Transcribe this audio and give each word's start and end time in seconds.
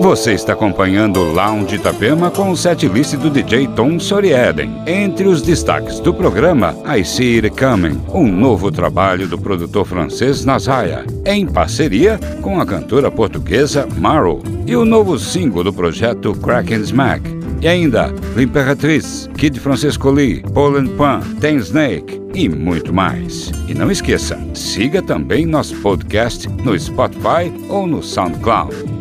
Você 0.00 0.32
está 0.32 0.52
acompanhando 0.52 1.18
o 1.18 1.32
Lounge 1.32 1.74
Itapema 1.74 2.30
com 2.30 2.50
o 2.50 2.56
setlist 2.56 3.16
do 3.16 3.28
DJ 3.28 3.66
Tom 3.68 3.98
Sorieden. 3.98 4.70
Entre 4.86 5.26
os 5.26 5.42
destaques 5.42 5.98
do 5.98 6.14
programa, 6.14 6.74
I 6.86 7.04
See 7.04 7.40
It 7.40 7.50
Coming, 7.50 8.00
um 8.14 8.26
novo 8.26 8.70
trabalho 8.70 9.26
do 9.26 9.36
produtor 9.36 9.84
francês 9.84 10.44
Nasraya, 10.44 11.04
em 11.26 11.46
parceria 11.46 12.18
com 12.40 12.60
a 12.60 12.64
cantora 12.64 13.10
portuguesa 13.10 13.88
Maro, 13.98 14.40
e 14.66 14.76
o 14.76 14.84
novo 14.84 15.18
single 15.18 15.64
do 15.64 15.72
projeto 15.72 16.32
Crack 16.32 16.72
and 16.72 16.82
Smack. 16.82 17.38
E 17.60 17.66
ainda, 17.66 18.14
L'Imperatriz, 18.36 19.28
Kid 19.36 19.58
Francisco 19.58 20.10
Lee, 20.10 20.42
Poland 20.54 20.90
Pan, 20.90 21.20
Ten 21.40 21.56
Snake 21.56 22.22
e 22.34 22.48
muito 22.48 22.94
mais. 22.94 23.50
E 23.66 23.74
não 23.74 23.90
esqueça, 23.90 24.38
siga 24.54 25.02
também 25.02 25.44
nosso 25.44 25.74
podcast 25.76 26.48
no 26.62 26.78
Spotify 26.78 27.52
ou 27.68 27.84
no 27.84 28.00
SoundCloud. 28.00 28.97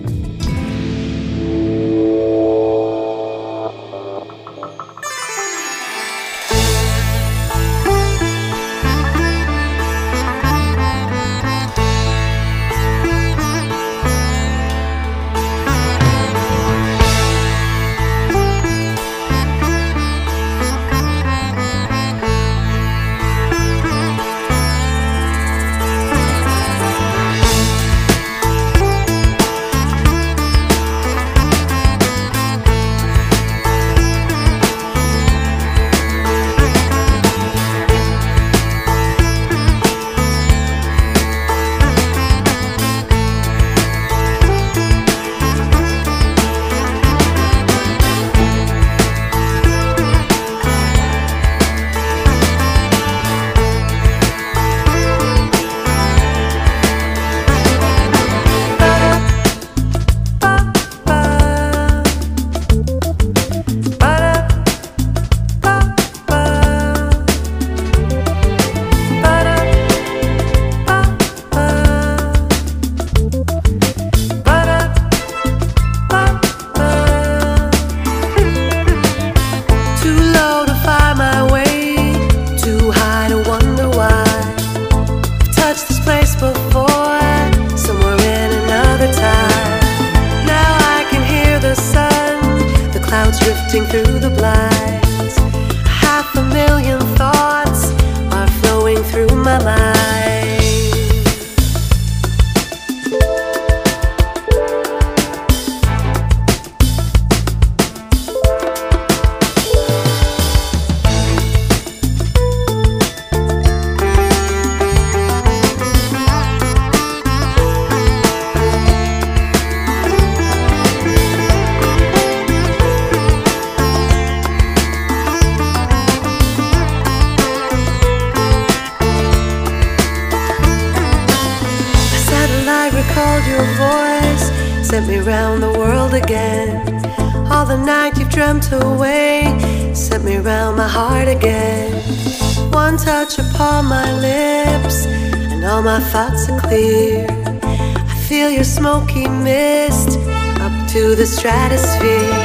stratosphere. 151.37 152.36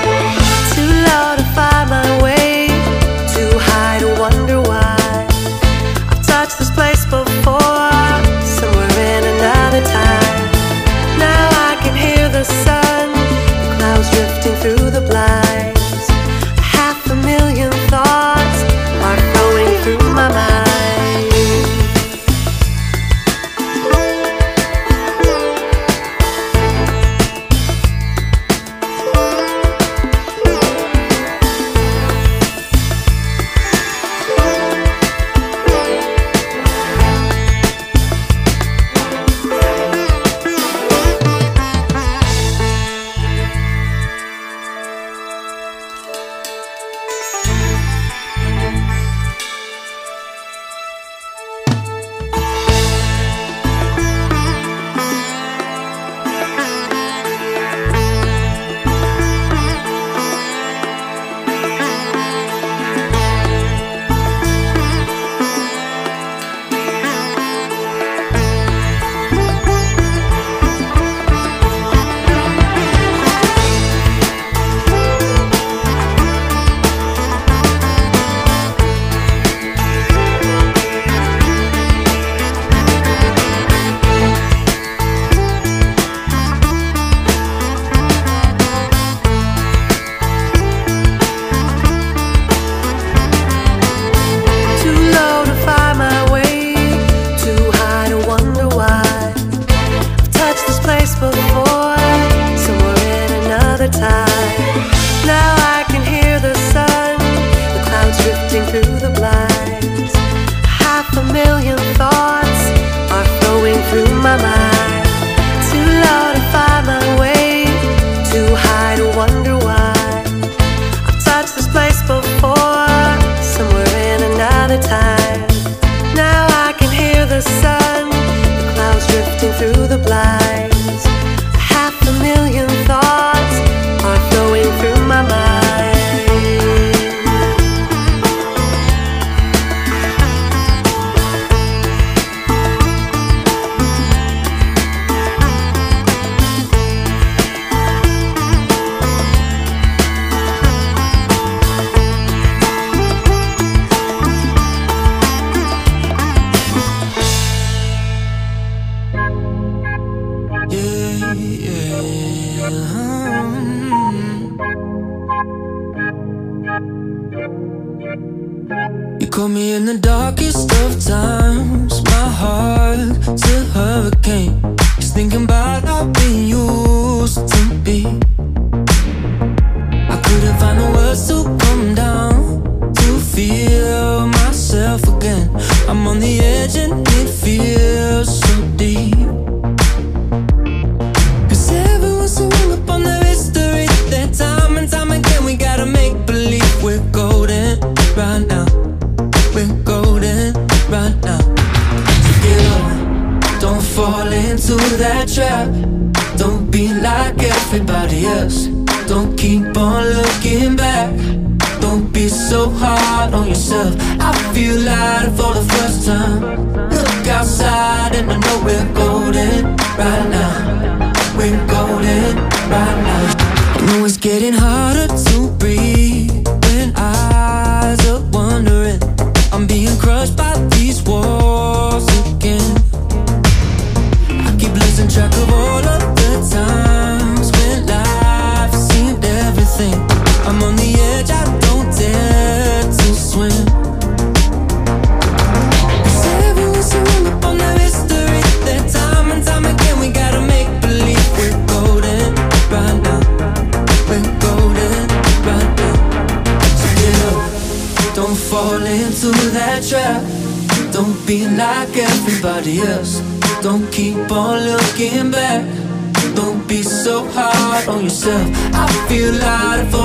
lot 269.45 269.81
of 269.81 269.91
fun. 269.91 270.02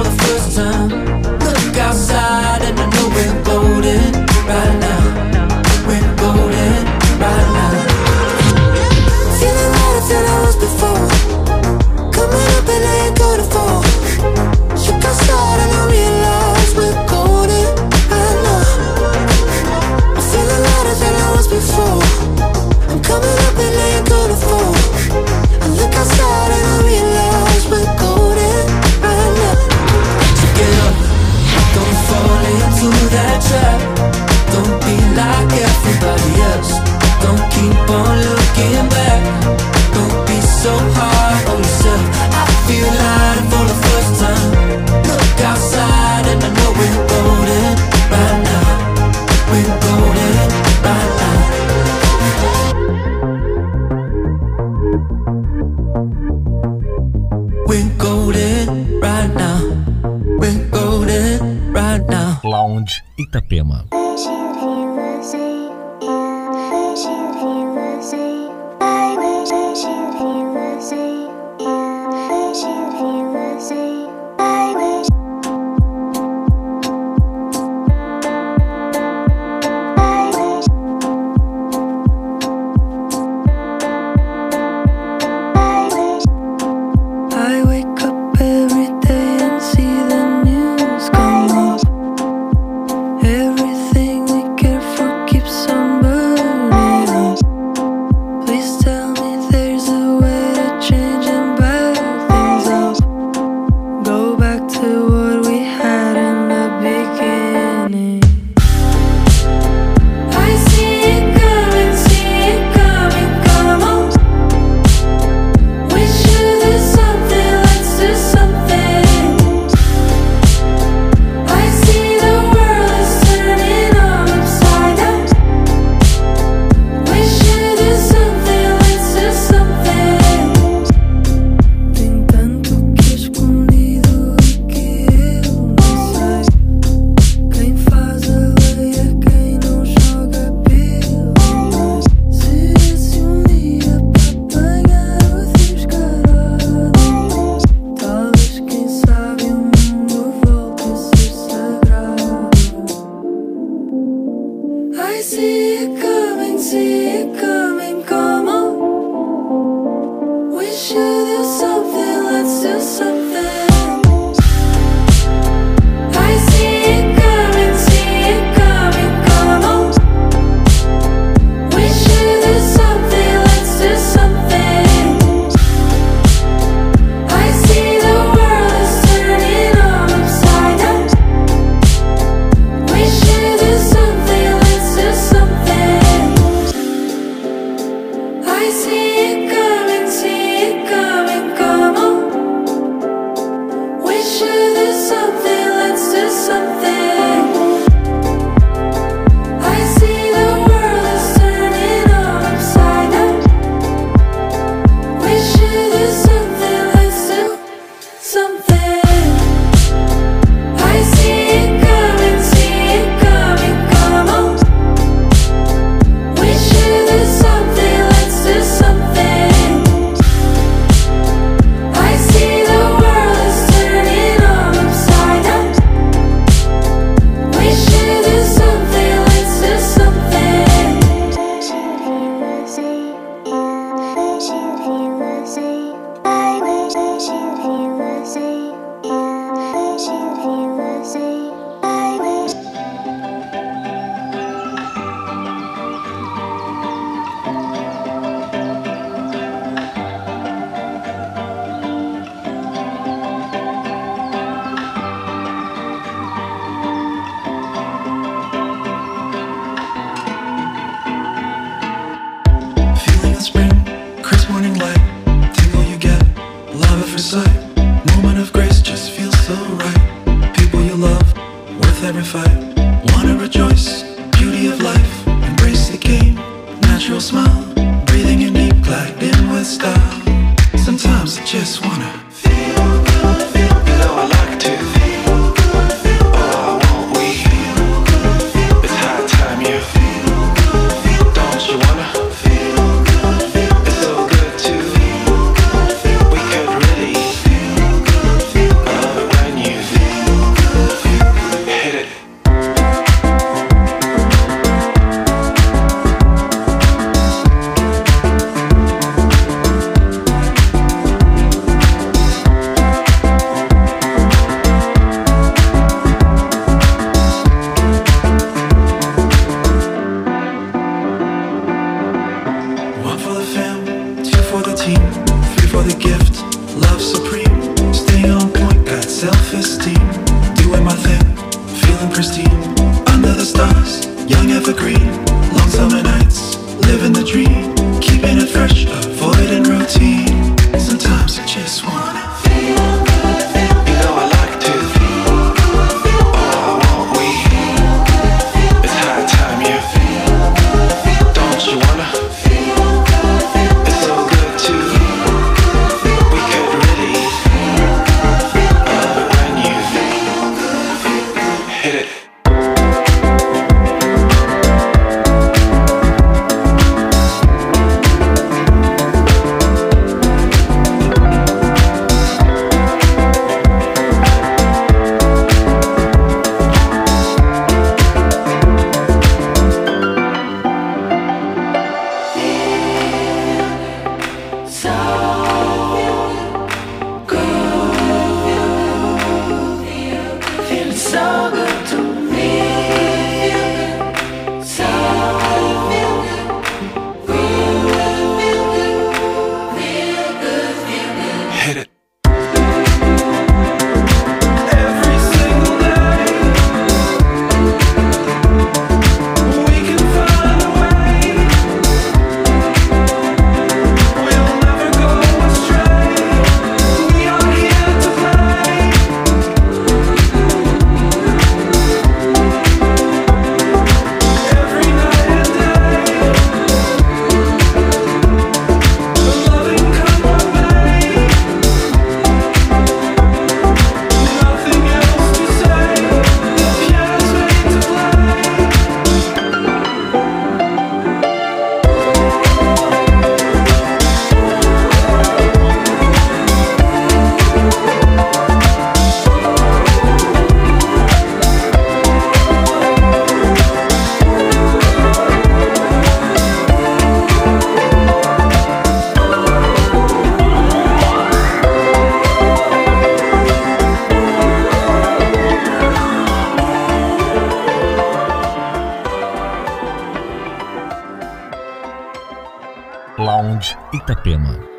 Itapema. 474.08 474.77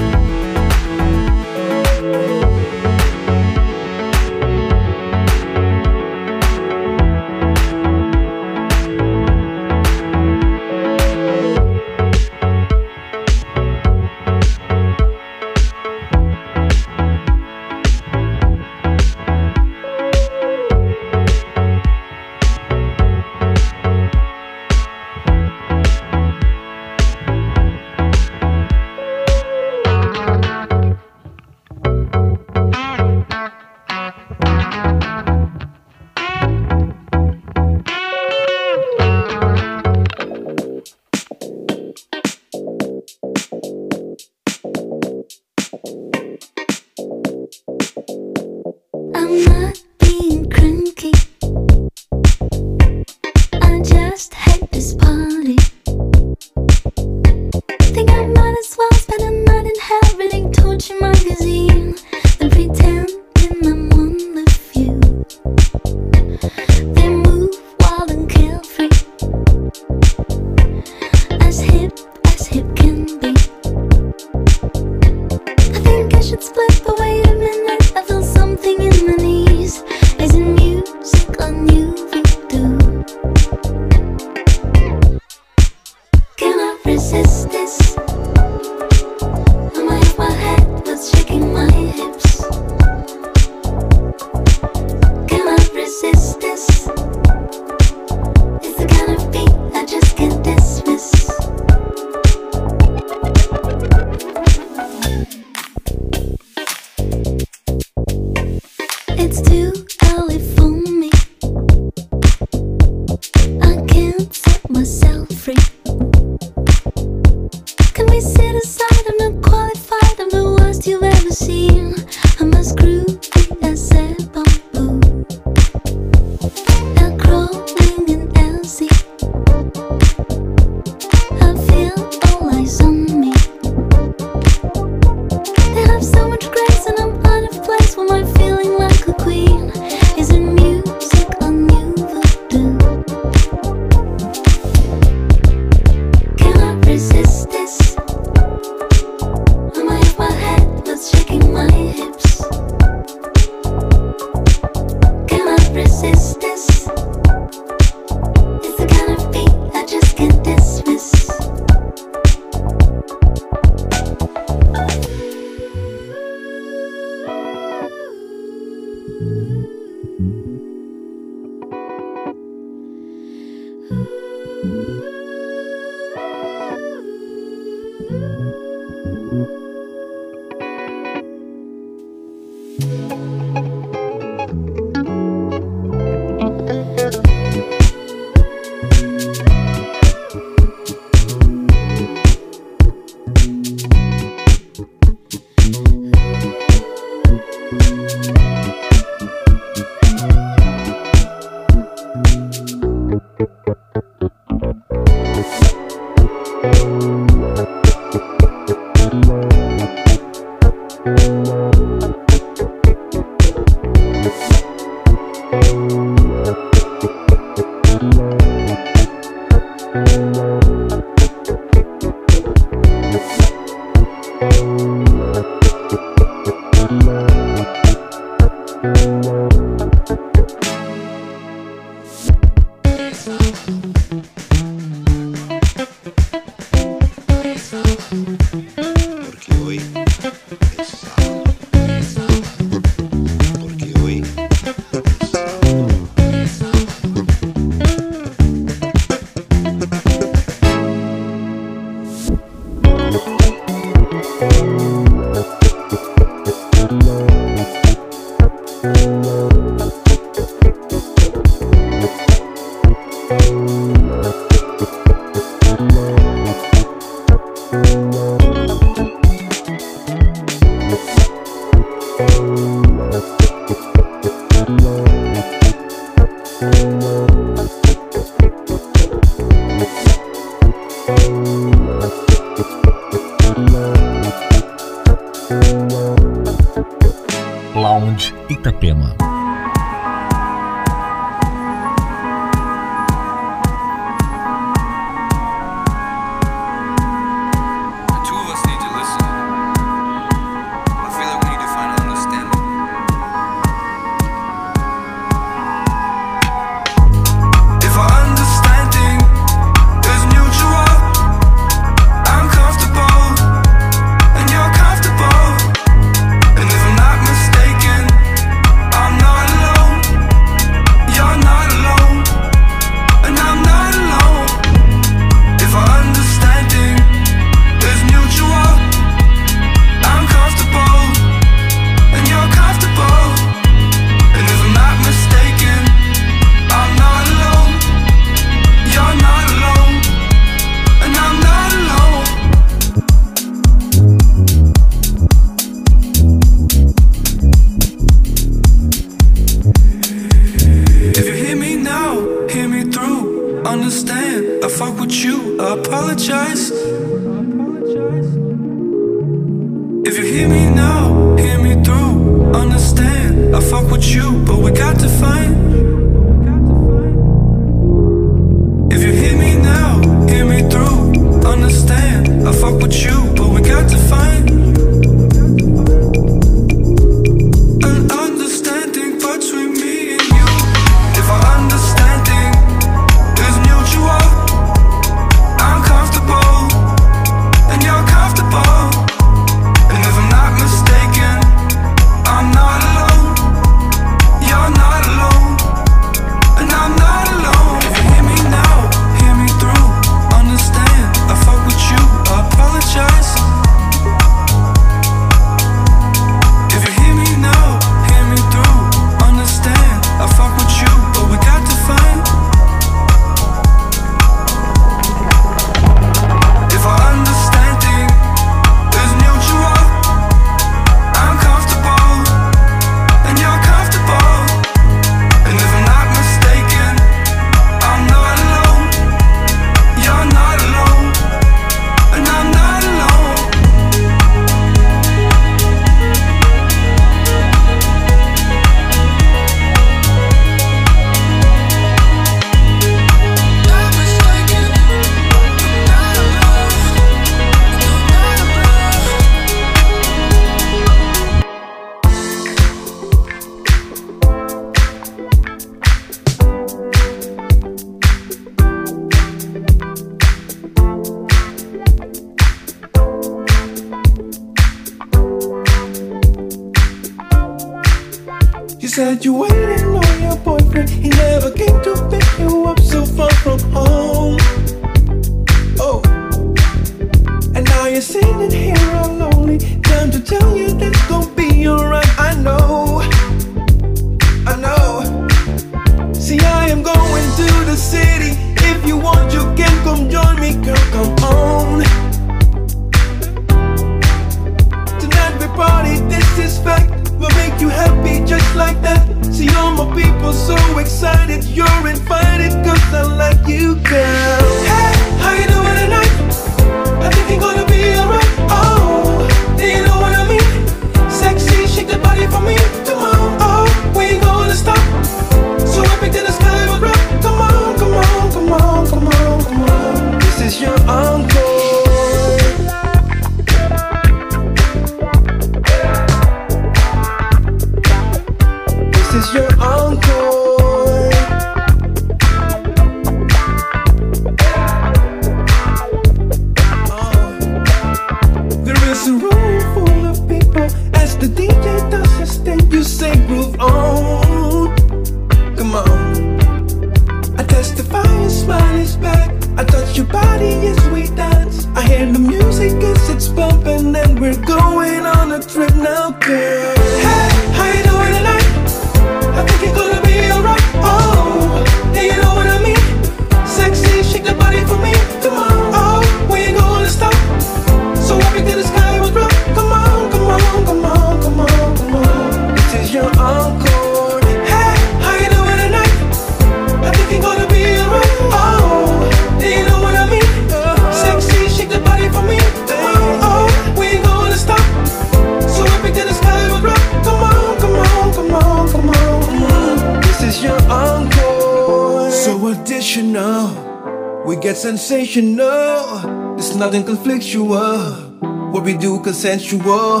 consensual. 599.02 600.00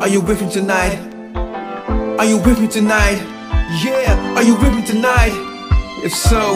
Are 0.00 0.08
you 0.08 0.20
with 0.20 0.42
me 0.42 0.50
tonight? 0.50 0.98
Are 2.18 2.24
you 2.24 2.38
with 2.38 2.60
me 2.60 2.66
tonight? 2.66 3.20
Yeah, 3.84 4.34
are 4.36 4.42
you 4.42 4.54
with 4.56 4.74
me 4.74 4.84
tonight? 4.84 5.32
If 6.04 6.12
so, 6.14 6.54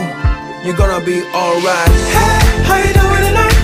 you're 0.65 0.77
gonna 0.77 1.05
be 1.05 1.23
alright. 1.35 1.89
Hey, 1.89 2.65
how 2.65 2.77
you 2.79 2.93
doing 2.93 3.23
tonight? 3.29 3.56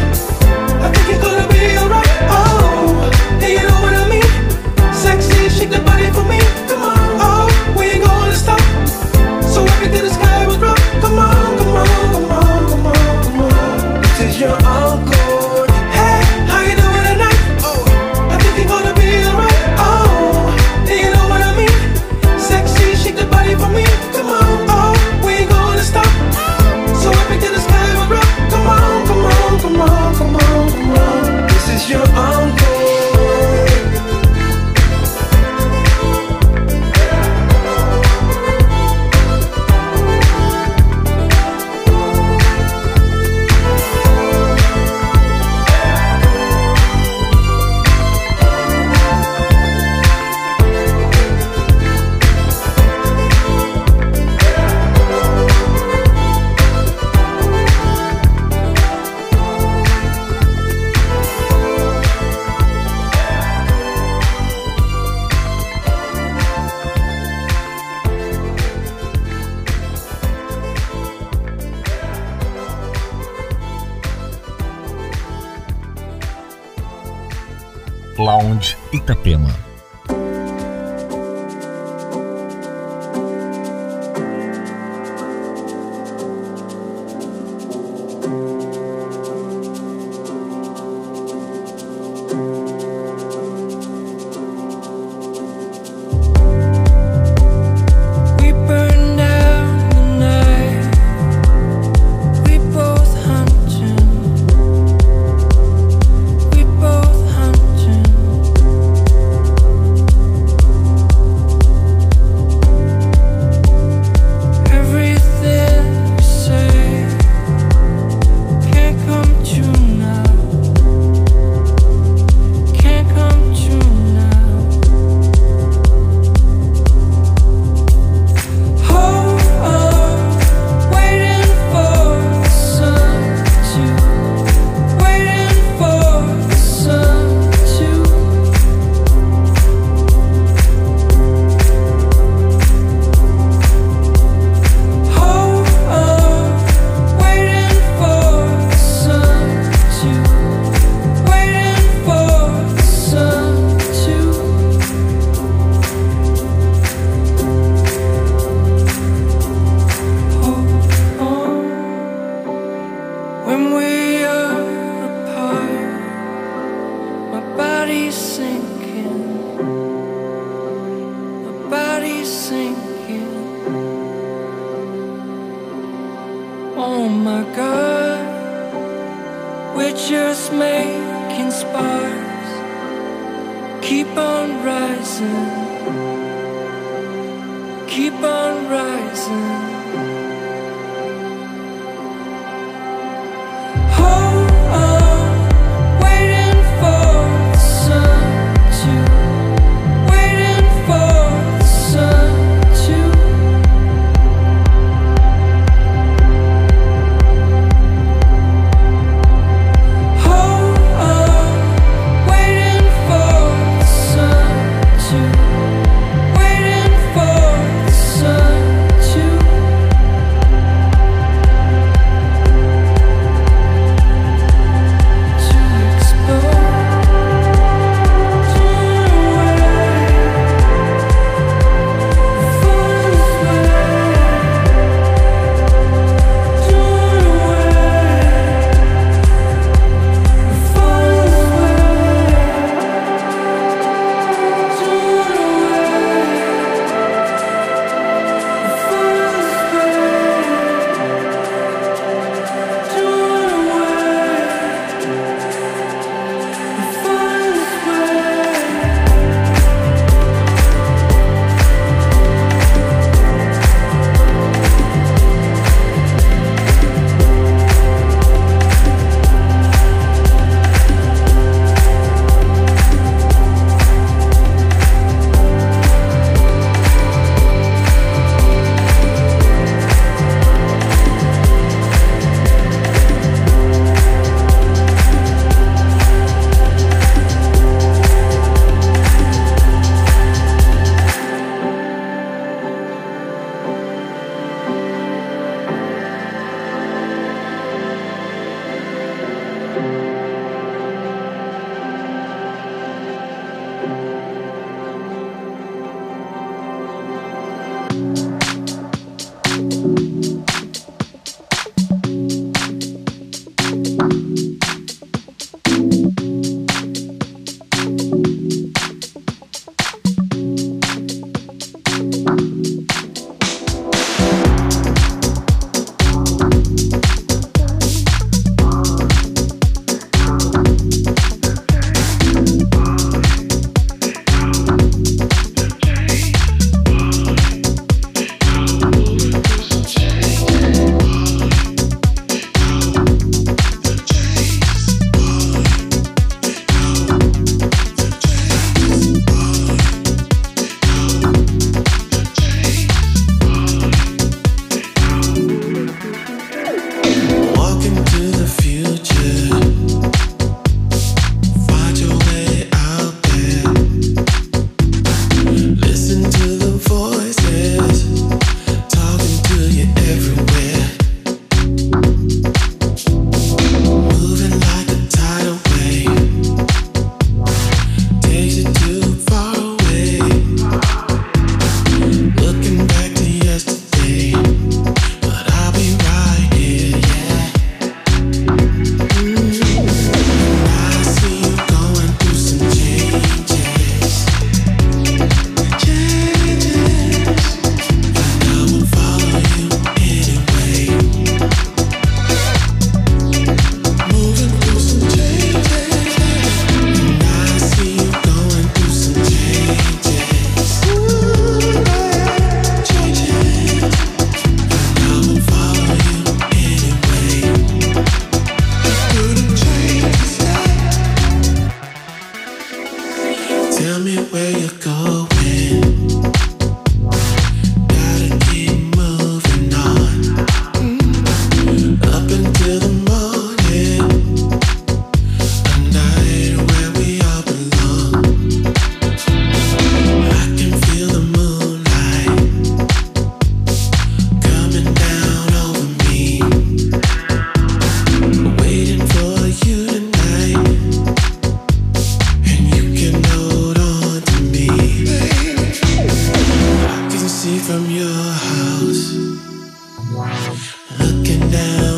looking 461.22 461.50
down. 461.50 461.91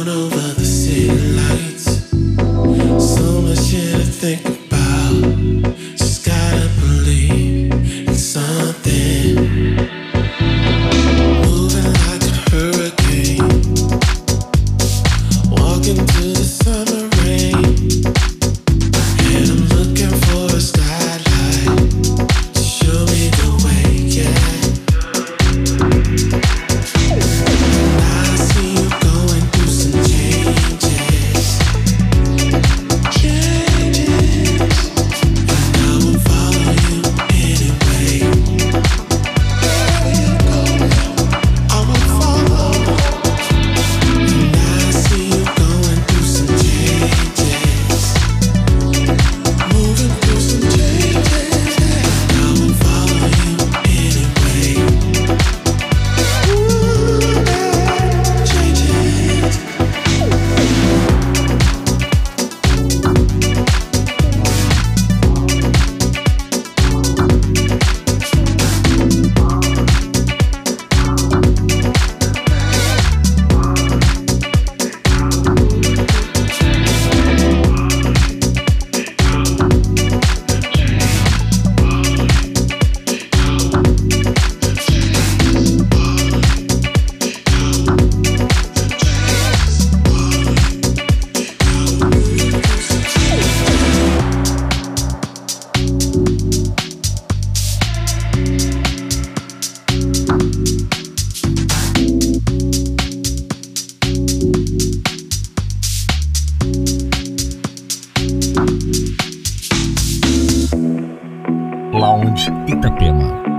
Lounge 111.95 112.51
Itapema. 112.67 113.54